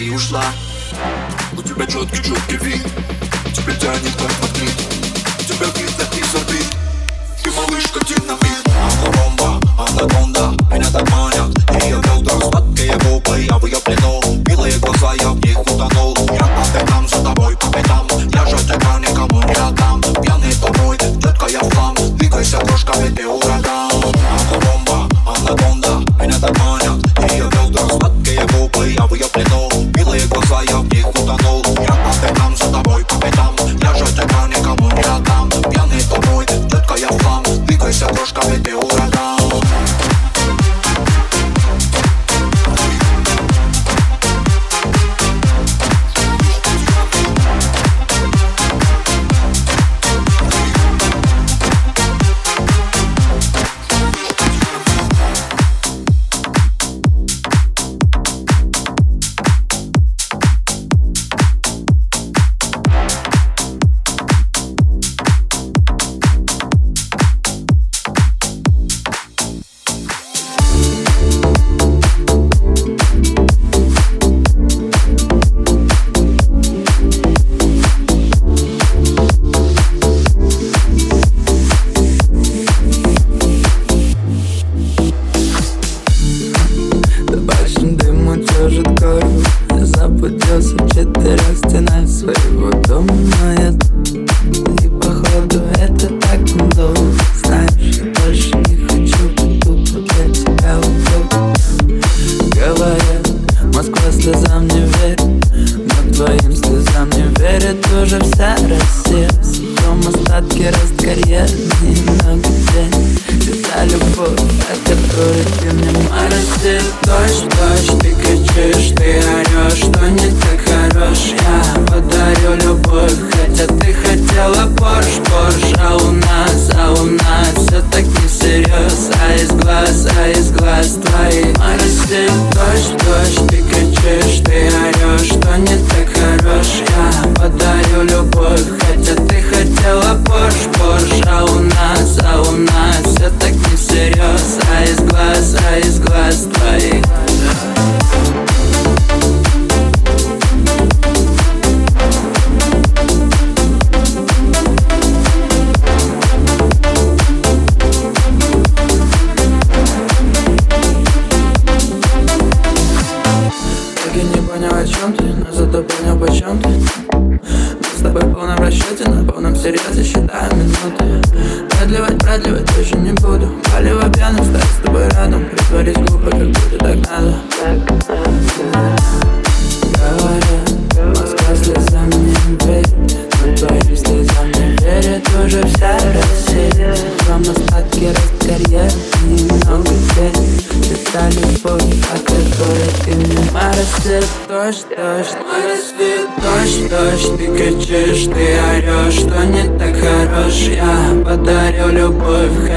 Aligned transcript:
и 0.00 0.10
ушла. 0.10 0.44
У 1.56 1.62
тебя 1.62 1.86
четкий-четкий 1.86 2.56
вид. 2.58 3.17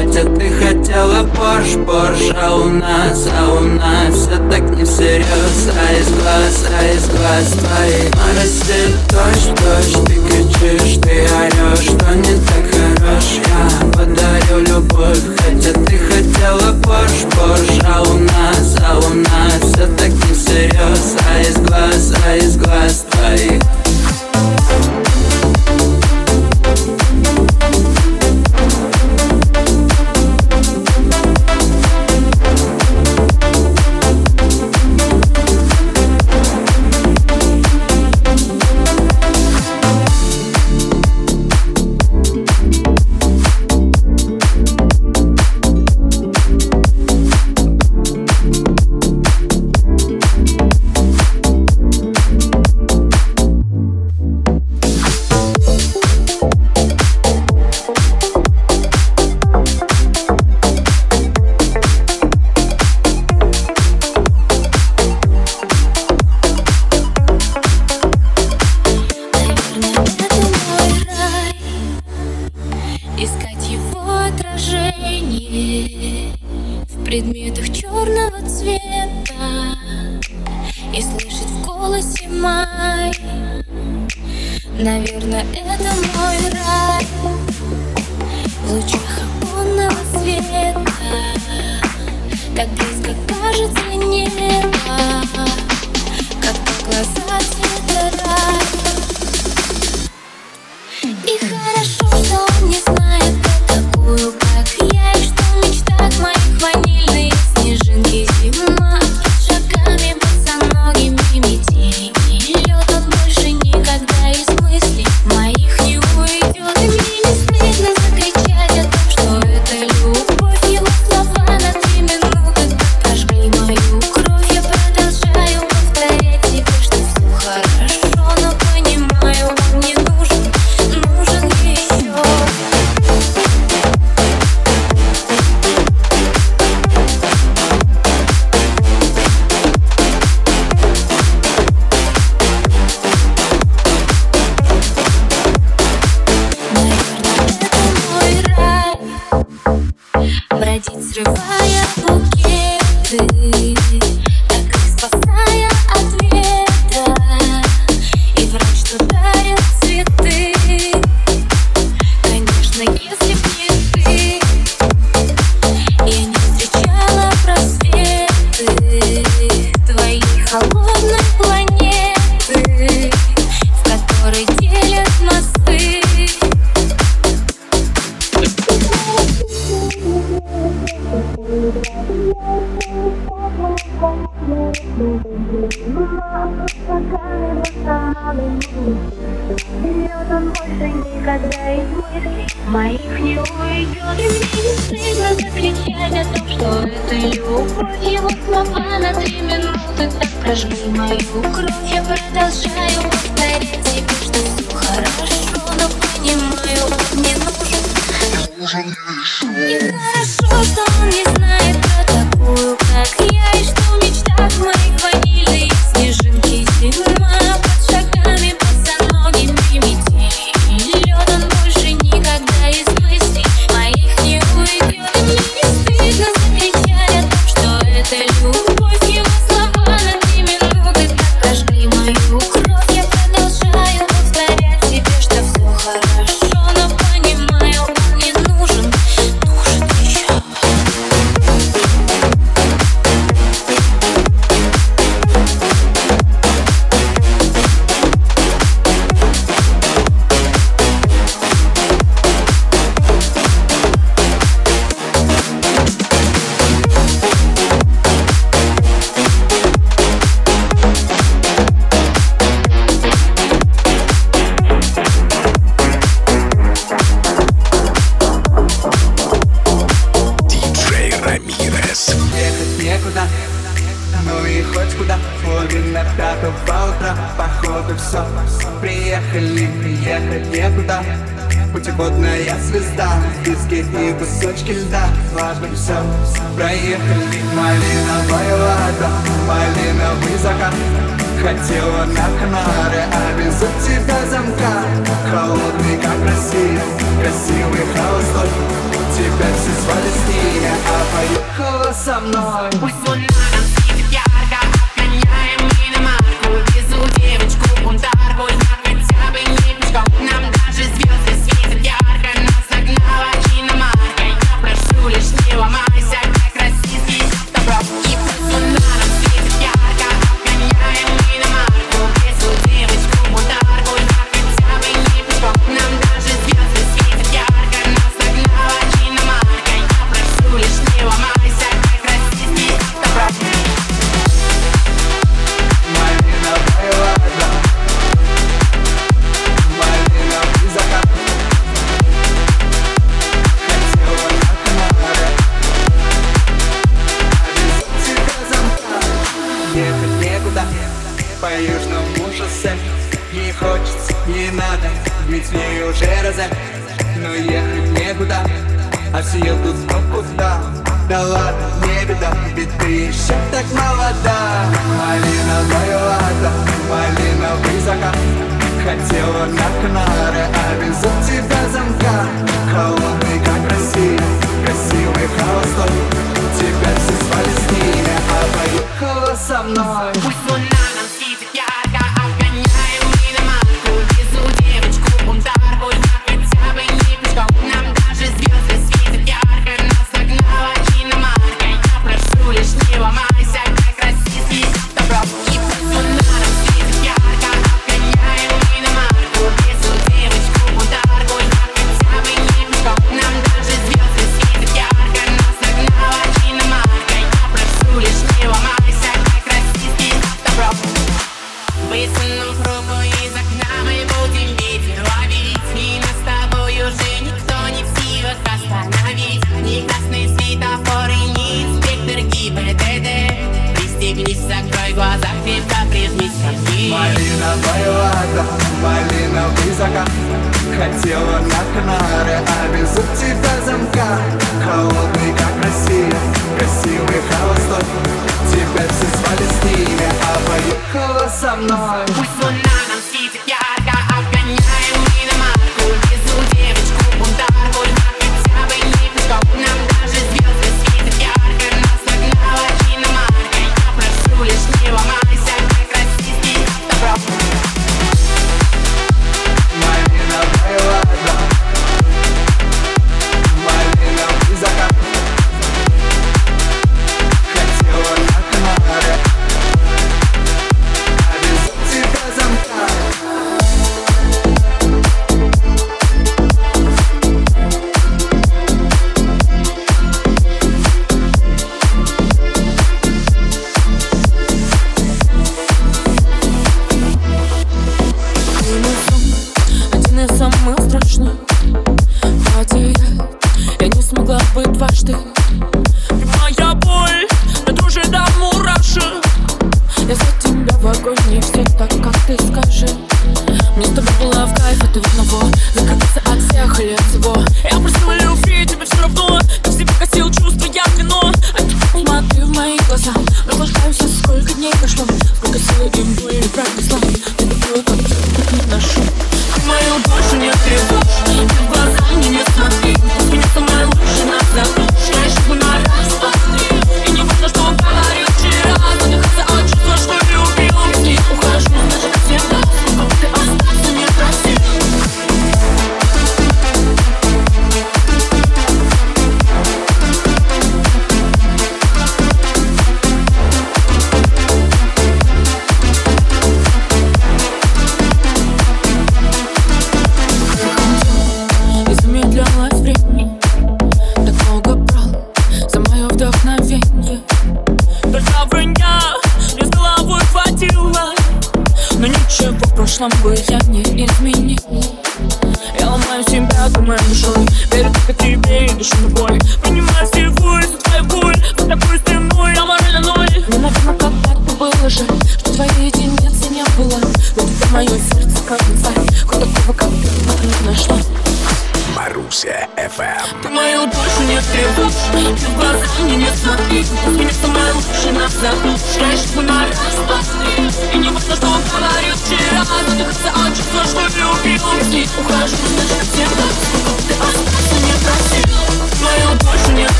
Хотя 0.00 0.24
ты 0.24 0.48
хотела 0.48 1.24
Порш, 1.24 1.76
Порш, 1.86 2.34
а 2.34 2.56
у 2.56 2.70
нас, 2.70 3.28
а 3.38 3.52
у 3.52 3.60
нас 3.60 4.14
Все 4.14 4.36
так 4.50 4.62
не 4.74 4.84
всерьез, 4.84 5.68
а 5.76 5.92
из 5.92 6.08
глаз, 6.08 6.64
а 6.74 6.84
из 6.88 7.06
глаз 7.06 7.52
твоих 7.52 8.10
Моросит 8.14 8.96
дождь, 9.10 9.52
дождь, 9.60 10.06
ты 10.06 10.14
кричишь, 10.14 11.00
ты 11.02 11.26
орешь 11.36 11.84
Что 11.84 12.14
не 12.14 12.34
так 12.46 12.64
хорош, 12.72 13.40
я 13.44 13.86
подарю 13.92 14.60
любовь 14.60 15.20
Хотя 15.36 15.72
ты 15.84 15.98
хотела 15.98 16.72
Порш, 16.82 17.10
Порш, 17.36 17.84
а 17.84 18.00
у 18.00 18.18
нас, 18.20 18.76
а 18.82 18.98
у 18.98 19.14
нас 19.14 19.60
Все 19.60 19.86
так 19.98 20.08
не 20.08 20.34
всерьез, 20.34 21.16
а 21.28 21.40
из 21.42 21.56
глаз, 21.56 22.14
а 22.26 22.36
из 22.36 22.56
глаз 22.56 23.04
твоих 23.10 23.60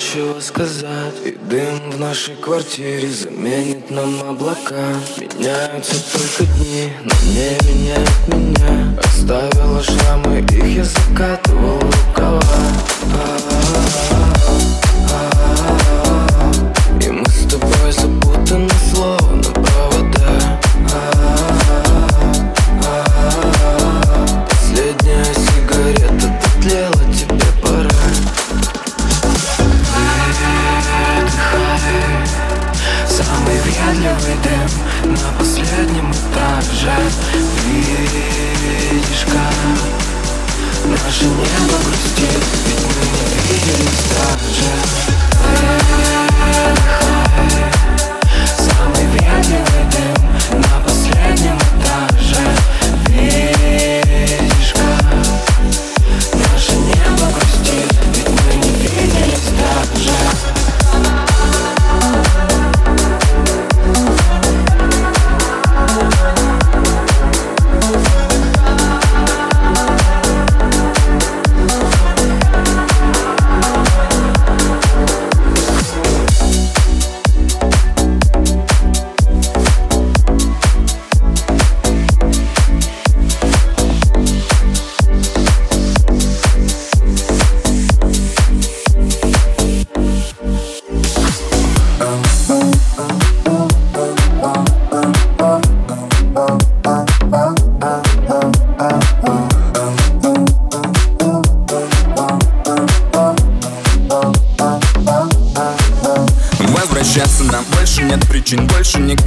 нечего 0.00 0.40
сказать. 0.40 1.14
И 1.24 1.32
дым 1.32 1.90
в 1.90 2.00
нашей 2.00 2.34
квартире 2.36 3.08
заменит 3.08 3.90
нам 3.90 4.22
облака. 4.22 4.94
Меняются 5.18 5.96
только 6.12 6.50
дни, 6.54 6.90
но 7.04 7.12
не 7.24 7.58
меняет 7.68 8.28
меня. 8.28 8.98
Оставила 8.98 9.82
шрамы, 9.82 10.38
их 10.38 10.64
я 10.64 10.84
закатывал 10.84 11.78
в 11.78 12.08
рукава. 12.08 12.40
А, 13.14 13.36
а, 13.52 14.06
а. 14.06 14.09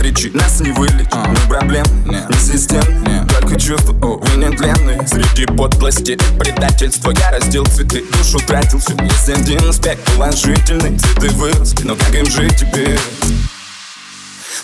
кричи 0.03 0.31
Нас 0.33 0.59
не 0.59 0.71
вылечит, 0.71 1.07
а. 1.11 1.27
ни 1.27 1.47
проблем, 1.47 1.85
нет. 2.05 2.29
ни 2.29 2.35
систем 2.35 3.03
нет. 3.03 3.27
Только 3.29 3.59
чувства, 3.59 3.93
увы, 3.93 4.27
не 4.37 4.49
длинные 4.49 5.07
Среди 5.07 5.45
подлости 5.45 6.11
и 6.11 6.39
предательства 6.39 7.11
Я 7.11 7.31
растил 7.31 7.65
цветы, 7.65 8.03
душу 8.17 8.39
тратил 8.45 8.79
Все 8.79 8.95
есть 9.01 9.29
один 9.29 9.67
аспект 9.67 10.03
положительный 10.13 10.99
Цветы 10.99 11.29
выросли, 11.29 11.83
но 11.83 11.95
как 11.95 12.15
им 12.15 12.25
жить 12.29 12.57
теперь? 12.57 12.99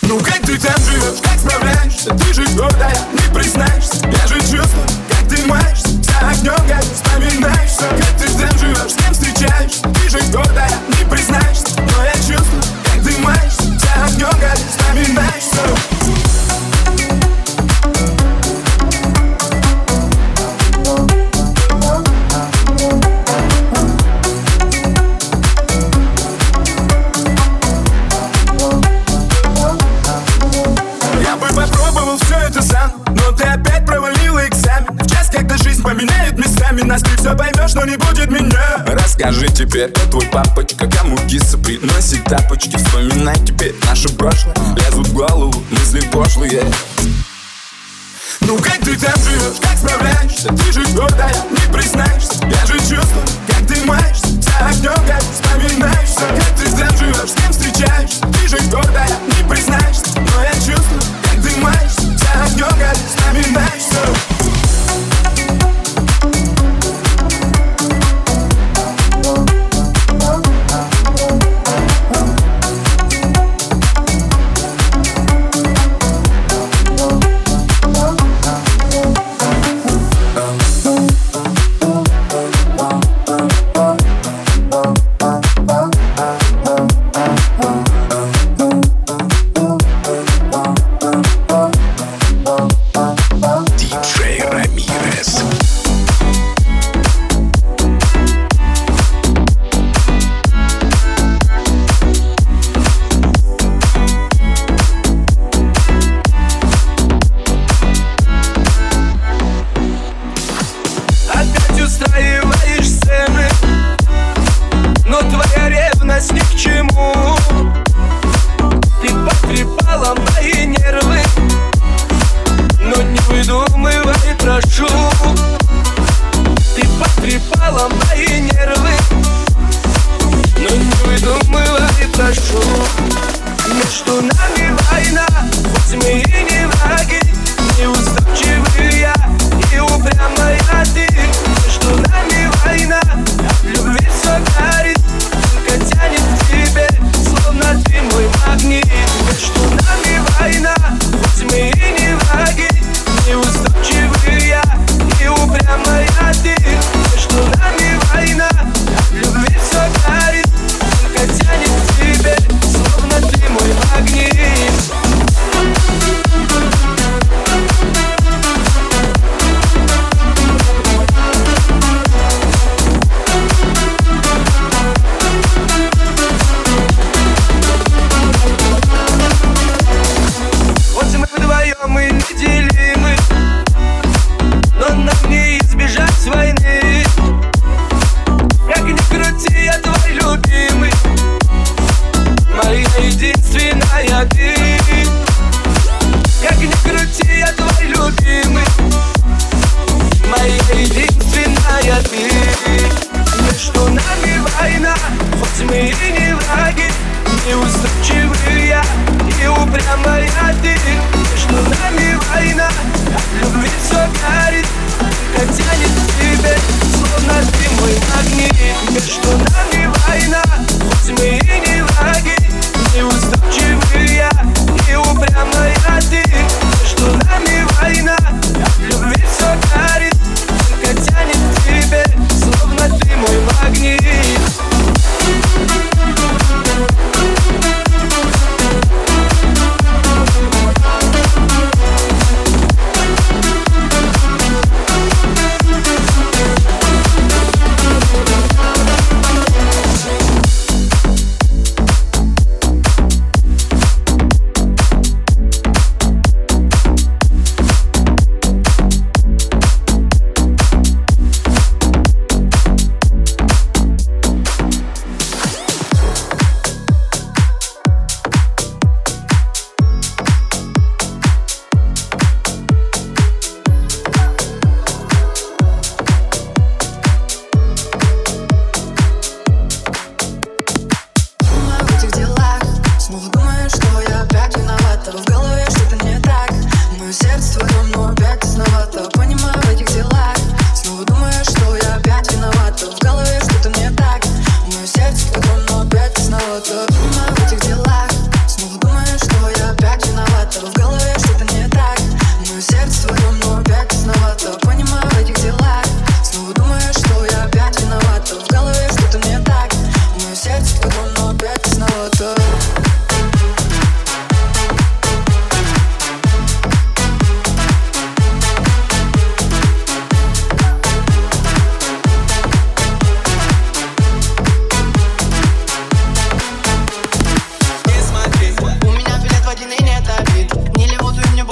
Ну 0.02 0.18
как 0.18 0.38
ты 0.38 0.58
там 0.58 0.76
живешь, 0.84 1.20
как 1.22 1.38
справляешься? 1.38 2.10
Ты 2.14 2.34
же 2.34 2.46
гордая, 2.56 2.96
не 3.12 3.34
признаешься 3.34 4.06
Я 4.06 4.26
же 4.26 4.40
чувствую, 4.40 4.86
как 5.08 5.28
ты 5.28 5.46
маешься 5.46 5.88
За 5.88 6.28
огнем, 6.28 6.68
как 6.68 6.82
вспоминаешься 6.82 7.84
Как 7.90 8.18
ты 8.18 8.26
там 8.38 8.58
живешь, 8.58 8.92
с 8.92 8.96
кем 8.96 9.12
встречаешься? 9.14 9.82
Ты 9.82 10.08
же 10.10 10.32
гордая, 10.32 10.72
не 10.88 11.10
признаешься 11.10 11.66
Но 11.76 12.04
я 12.04 12.12
чувствую 12.14 12.79
я 31.22 31.36
бы 31.36 31.46
попробовал 31.54 32.18
все 32.18 32.36
это 32.36 32.62
сам, 32.62 32.92
но 33.06 33.32
ты 33.32 33.44
опять 33.44 33.86
провалил 33.86 34.38
экзамен. 34.40 34.96
подымаешься 35.08 35.08
огнем, 35.08 35.48
как 35.48 35.58
вспоминаешься 35.58 35.82
поменяй 35.90 36.19
нас 36.90 37.02
Все 37.18 37.36
поймешь, 37.36 37.74
но 37.74 37.84
не 37.84 37.96
будет 37.96 38.30
меня. 38.30 38.84
Расскажи 38.86 39.46
теперь, 39.48 39.90
кто 39.90 40.10
твой 40.10 40.26
папочка 40.26 40.88
Кому 40.88 41.16
киса 41.28 41.56
приносит 41.56 42.24
тапочки. 42.24 42.76
Вспоминай 42.76 43.36
теперь 43.46 43.74
наше 43.86 44.08
прошлое 44.08 44.56
Лезут 44.76 45.08
в 45.08 45.14
голову 45.14 45.62
мысли 45.70 46.00
пошлые. 46.12 46.64
Ну 48.40 48.56
как 48.56 48.78
ты 48.78 48.96
там 48.96 49.14
живешь, 49.22 49.60
как 49.60 49.78
справляешься? 49.78 50.48
Ты 50.48 50.72
же 50.72 50.84
гордая, 50.94 51.34
не 51.50 51.72
признаешься. 51.72 52.44
Я 52.44 52.66
же 52.66 52.78
чувствую, 52.78 53.26
как 53.46 53.66
ты 53.68 53.84
маешься. 53.84 54.26
Вся 54.40 54.66
огнем, 54.66 55.06
как 55.06 55.22
вспоминаешься. 55.22 56.20
Как 56.20 56.56
ты 56.56 56.70
там 56.76 56.96
живешь, 56.98 57.30
с 57.30 57.34
кем 57.34 57.52
встречаешься? 57.52 58.20
Ты 58.32 58.48
же 58.48 58.58
гордая, 58.70 59.16
не 59.26 59.48
признаешься. 59.48 60.10
Но 60.16 60.42
я 60.42 60.54
чувствую, 60.54 61.02
как 61.22 61.42
ты 61.44 61.56
маешься. 61.60 62.16
Вся 62.16 62.44
огнем, 62.44 62.78
как 62.80 62.96
вспоминаешься. 62.96 64.49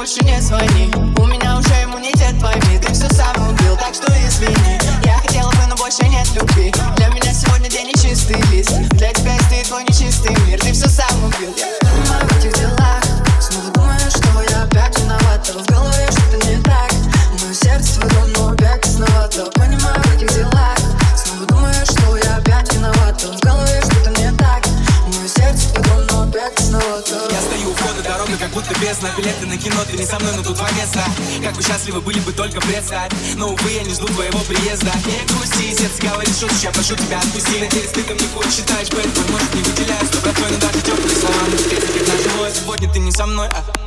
she 0.09 0.23
gets 0.23 0.49
high. 0.49 0.78
Вы 31.91 32.03
были 32.03 32.21
бы 32.21 32.33
только 32.33 32.61
в 32.61 32.67
Но, 33.37 33.49
увы, 33.49 33.71
я 33.71 33.83
не 33.83 33.95
жду 33.95 34.07
твоего 34.09 34.39
приезда. 34.41 34.93
Не 35.07 35.25
грусти, 35.33 35.75
сердце 35.75 36.03
говорит 36.03 36.37
что 36.37 36.49
сейчас 36.51 36.75
прошу 36.75 36.95
тебя 36.97 37.19
отпусти. 37.19 37.61
Надеюсь, 37.61 37.91
ты 37.91 38.03
там 38.03 38.17
не 38.17 38.27
курс 38.27 38.57
считаешь, 38.57 38.89
поэтому, 38.91 39.29
может, 39.31 39.55
не 39.55 39.63
выделяюсь 39.63 40.11
Но, 40.11 40.33
твой 40.33 40.51
ну 40.51 40.59
даже 40.59 40.81
теплые 40.83 41.17
слова 41.17 41.47
на 41.51 41.57
встретить 41.57 41.89
сегодня 42.51 42.93
ты 42.93 42.99
не 42.99 43.11
со 43.11 43.27
мной, 43.27 43.49
а 43.49 43.78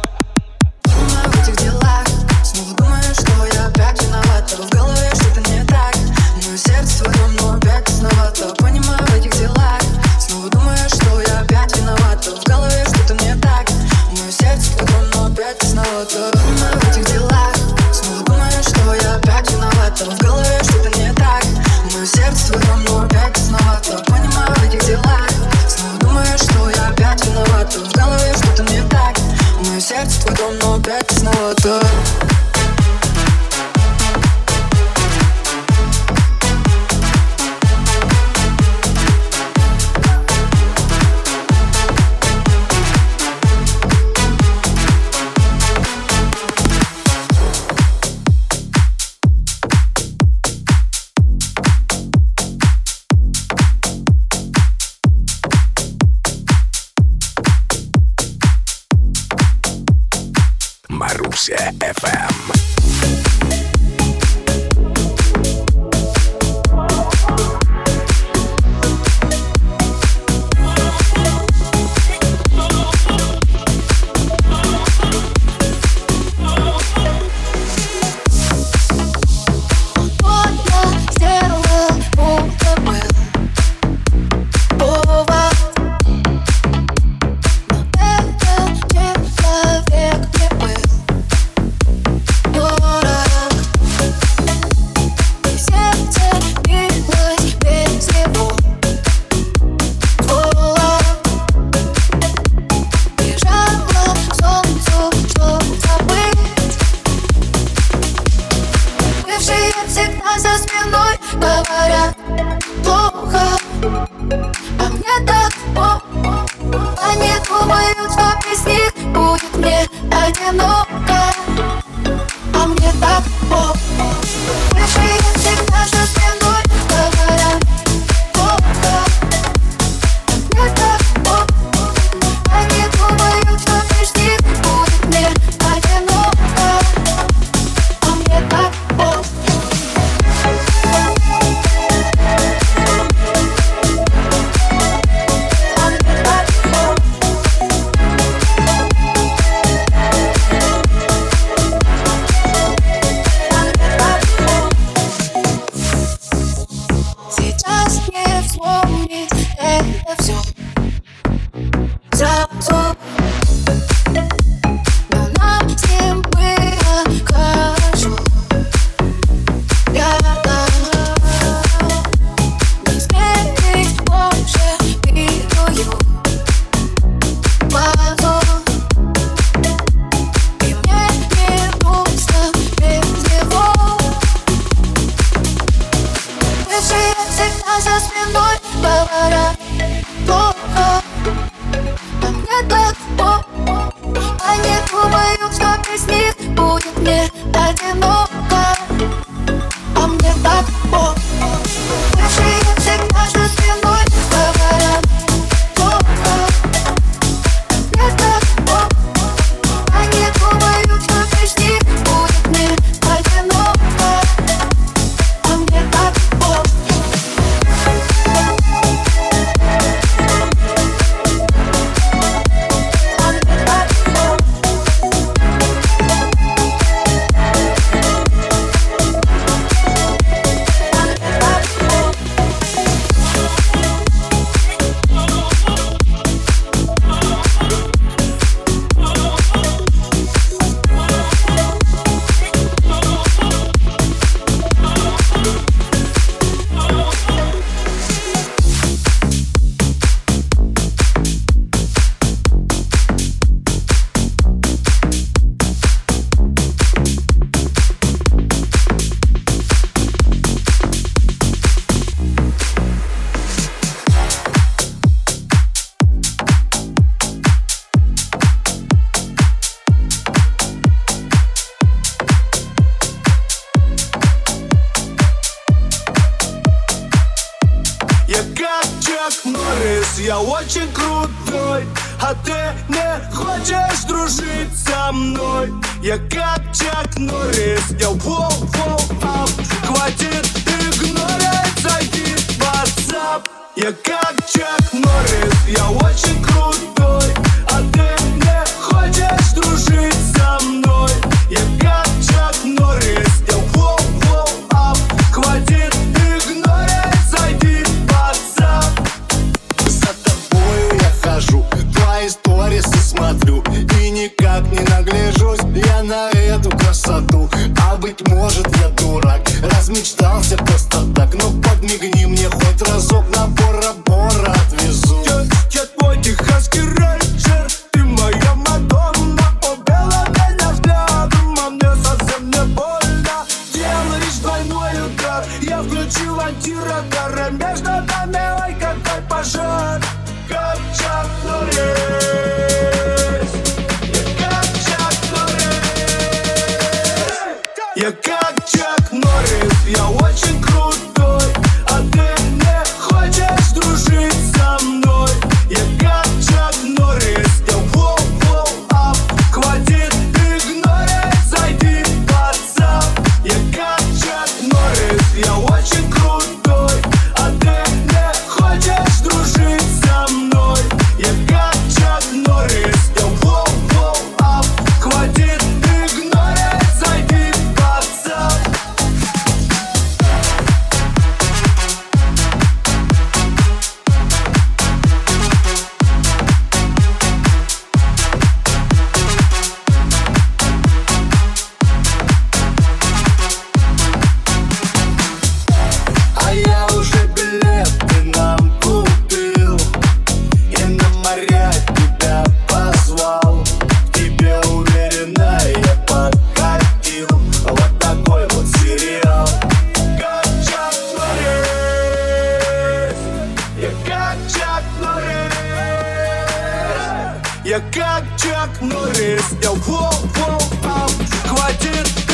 Я 417.71 417.79
как 417.79 418.25
Чак 418.37 418.81
Норрис 418.81 419.45
Я 419.63 419.71
воу-воу 419.71 420.59
ап 420.83 421.11
Хватит 421.45 422.30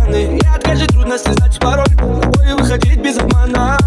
раны 0.00 0.38
Я 0.42 0.58
даже 0.58 0.86
трудно 0.86 1.18
слезать 1.18 1.54
с 1.54 1.58
пароль. 1.58 1.86
Тобой 1.96 2.54
выходить 2.54 2.98
без 3.00 3.18
обмана. 3.18 3.78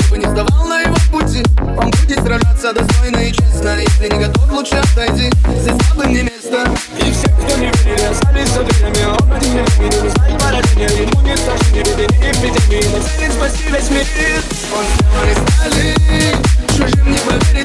Чтобы 0.00 0.18
не 0.18 0.26
сдавал 0.26 0.66
на 0.66 0.80
его 0.80 0.96
пути 1.10 1.42
Он 1.58 1.90
будет 1.90 2.20
сражаться 2.22 2.72
достойно 2.72 3.18
и 3.18 3.32
честно. 3.32 3.80
Если 3.80 4.08
не 4.08 4.24
готов, 4.24 4.50
лучше 4.52 4.74
отойди. 4.76 5.30
Здесь 5.58 5.76
слабым 5.86 6.12
не 6.12 6.22
место. 6.22 6.68
И 6.98 7.12
все, 7.12 7.28
кто 7.28 7.56
не 7.58 7.66
верили, 7.66 8.06
остались 8.10 8.48
за 8.48 8.64
дверями. 8.64 9.16
Он 9.20 9.32
один 9.32 9.54
не 9.54 9.82
видел, 9.82 10.10
знает 10.10 10.38
поражение. 10.38 10.88
Ему 10.88 11.20
не 11.22 11.36
страшны 11.36 11.72
не 11.72 11.80
эпидемии. 11.82 12.84
Но 12.92 13.02
цель 13.02 13.32
спаси 13.32 13.64
весь 13.70 13.90
мир. 13.90 14.06
Он 14.76 14.84
сделан 14.94 15.28
из 15.30 15.38
стали 15.54 15.94
Чужим 16.76 17.12
не 17.12 17.18
поверит. 17.18 17.61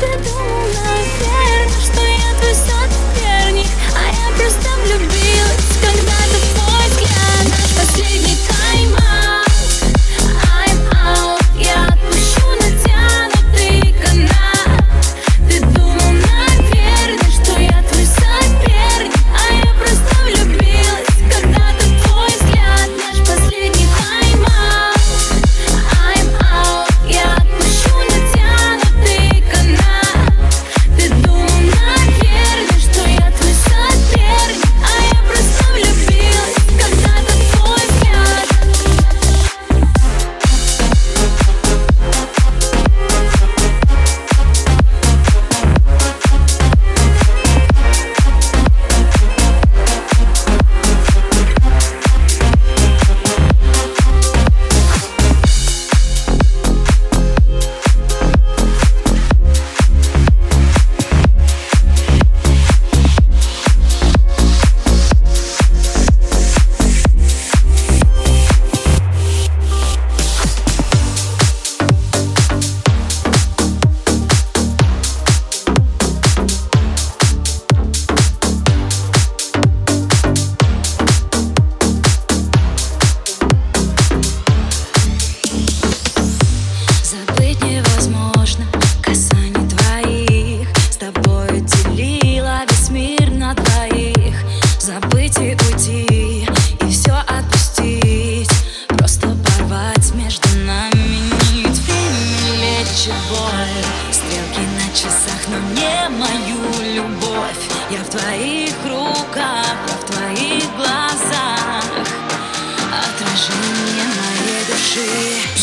Te 0.00 0.06
doy 0.06 0.72
la 0.72 0.94
fe. 1.18 1.39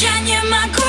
Души 0.08 0.14
Я 0.14 0.20
не 0.20 0.41
могу 0.49 0.86